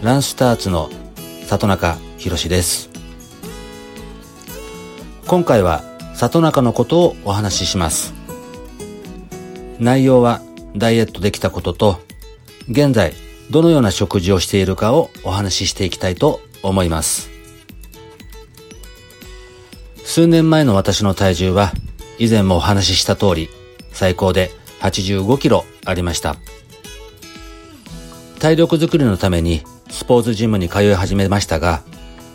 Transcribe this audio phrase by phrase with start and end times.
[0.00, 0.90] ランスターツの
[1.42, 2.88] 里中博です。
[5.26, 5.82] 今回は
[6.14, 8.14] 里中のことをお話しします。
[9.80, 10.40] 内容は
[10.76, 12.00] ダイエットできたことと
[12.68, 13.12] 現在
[13.50, 17.28] どのような食事をしているかをお話ししていきたいと思います。
[20.04, 21.72] 数年前の私の体重は
[22.20, 23.48] 以前もお話しした通り
[23.90, 26.36] 最高で85キロありました。
[28.38, 31.82] 体力づくりのためにスポーツジムに通い始めましたが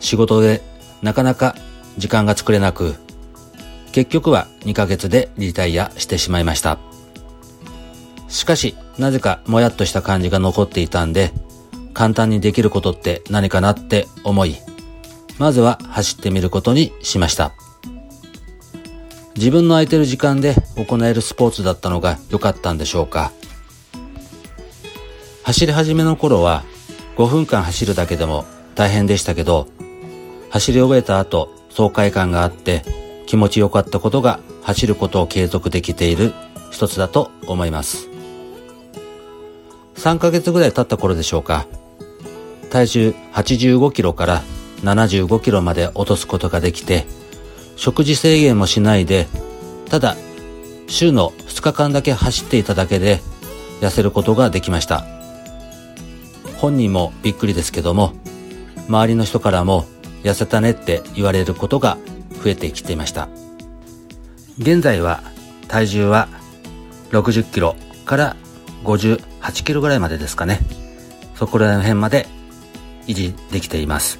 [0.00, 0.62] 仕事で
[1.02, 1.54] なかなか
[1.96, 2.94] 時間が作れなく
[3.92, 6.78] 結局は2ヶ月でリタイアしてしまいました。
[8.28, 11.32] しかしなぜかもやっとした感じが残っていたんで
[11.94, 14.56] 簡単にできることって何かなって思い
[15.38, 17.52] まずは走ってみることにしました。
[19.36, 23.32] 自分の空いてる時間で行えるスポーツだったのが良かったんでしょうか。
[25.44, 26.64] 走り始めの頃は
[27.18, 28.44] 5分間走るだけでも
[28.76, 29.66] 大変でしたけど
[30.50, 32.84] 走り終えた後爽快感があって
[33.26, 36.32] 気持ちよかったことが走ることを継続できている
[36.70, 38.08] 一つだと思います。
[39.96, 41.66] 3ヶ月ぐらい経った頃でしょうか。
[42.70, 44.42] 体重85キロから
[44.82, 47.06] 75キロまで落とすことができて
[47.76, 49.26] 食事制限もしないで
[49.88, 50.16] ただ
[50.86, 53.20] 週の2日間だけ走っていただけで
[53.80, 55.17] 痩せることができました。
[56.58, 58.12] 本人もびっくりですけども
[58.88, 59.84] 周りの人からも
[60.22, 61.96] 痩せたねって言われることが
[62.42, 63.28] 増えてきていました。
[64.58, 65.22] 現在は
[65.68, 66.28] 体重は
[67.10, 68.36] 60キロから
[68.84, 70.58] 58キロぐらいまでですかね。
[71.36, 72.26] そこら辺まで
[73.06, 74.18] 維持できています。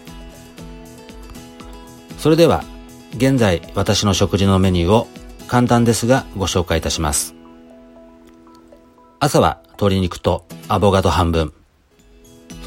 [2.18, 2.62] それでは
[3.16, 5.08] 現在私の食事のメニューを
[5.48, 7.34] 簡単ですがご紹介いたします。
[9.18, 11.57] 朝は鶏肉とアボカド半分。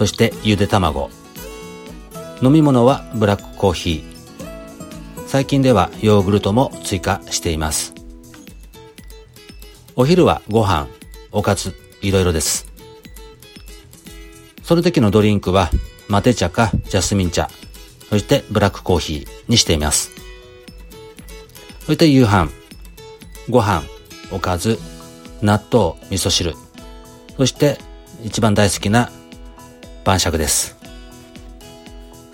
[0.01, 1.12] そしてゆで卵。
[2.41, 5.28] 飲み物はブラックコーヒー。
[5.28, 7.94] 最近ではヨーグルトも追加しています。
[9.95, 10.88] お昼はご飯
[11.31, 12.66] おかずいろいろです。
[14.63, 15.69] その時のドリンクは
[16.07, 17.47] マテ茶かジャスミン茶。
[18.09, 20.09] そしてブラックコーヒーにしています。
[21.85, 22.50] そして夕飯
[23.51, 23.83] ご飯
[24.31, 24.79] おかず
[25.44, 26.56] 納豆味噌汁。
[27.38, 27.78] そして
[28.23, 29.12] 一番大好きな
[30.03, 30.78] 晩酌です。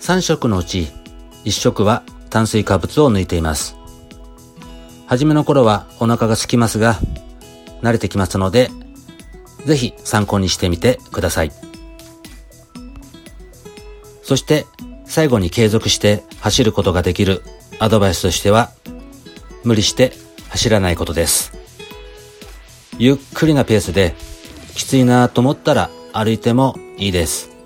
[0.00, 0.88] 3食のうち
[1.44, 3.76] 1食は炭水化物を抜いています。
[5.06, 6.96] 初めの頃はお腹が空きますが、
[7.82, 8.70] 慣れてきますので、
[9.64, 11.52] ぜひ参考にしてみてください。
[14.22, 14.66] そして
[15.06, 17.42] 最後に継続して走ることができる
[17.78, 18.70] アドバイスとしては、
[19.64, 20.12] 無理して
[20.50, 21.52] 走らないことです。
[22.98, 24.14] ゆっくりなペースで
[24.74, 27.57] きついなと思ったら歩いてもいいです。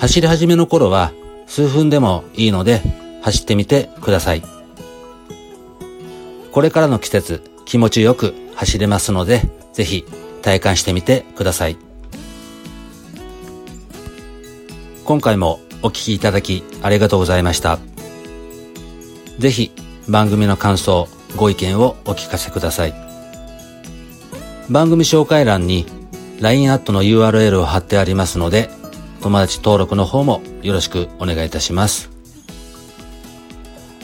[0.00, 1.12] 走り始めの頃は
[1.46, 2.80] 数分でもいいので
[3.20, 4.42] 走ってみてください。
[6.52, 9.42] これからの季節気持ちよく走れますので
[9.74, 10.06] ぜひ
[10.40, 11.76] 体感してみてください。
[15.04, 17.78] 今回もお聴きいただきありがとうございました。
[19.38, 19.70] ぜひ
[20.08, 22.94] 番組の感想、ご意見をお聞かせください。
[24.70, 25.84] 番組紹介欄に
[26.40, 28.70] LINE アットの URL を貼ってありますので
[29.22, 32.10] 友達登録の方もよろしくお願いいたします。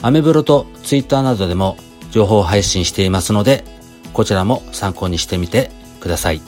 [0.01, 1.77] アメブロとツイッターなどでも
[2.11, 3.63] 情報配信していますので、
[4.13, 6.41] こちらも参考にしてみてください。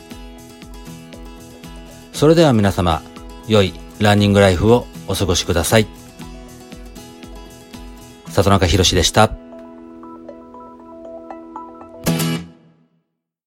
[2.13, 3.01] それでは皆様、
[3.47, 5.87] 良いランニングライフをお過ごしください。
[8.27, 9.48] 里中博でした。